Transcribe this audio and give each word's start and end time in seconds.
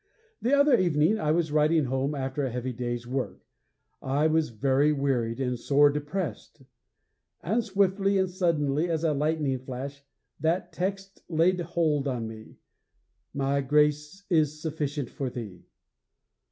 The 0.41 0.57
other 0.57 0.75
evening 0.79 1.19
I 1.19 1.29
was 1.31 1.51
riding 1.51 1.83
home 1.85 2.15
after 2.15 2.43
a 2.43 2.49
heavy 2.49 2.73
day's 2.73 3.05
work; 3.05 3.43
I 4.01 4.25
was 4.25 4.49
very 4.49 4.91
wearied 4.91 5.39
and 5.39 5.59
sore 5.59 5.91
depressed; 5.91 6.63
and, 7.43 7.63
swiftly 7.63 8.17
and 8.17 8.27
suddenly 8.27 8.89
as 8.89 9.03
a 9.03 9.13
lightning 9.13 9.59
flash, 9.59 10.01
that 10.39 10.73
text 10.73 11.21
laid 11.29 11.59
hold 11.59 12.07
on 12.07 12.27
me: 12.27 12.57
_My 13.35 13.61
grace 13.61 14.23
is 14.27 14.59
sufficient 14.59 15.11
for 15.11 15.29
thee! 15.29 15.67